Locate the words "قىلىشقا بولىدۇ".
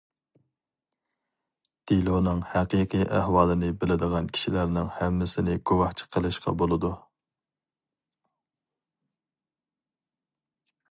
6.17-6.95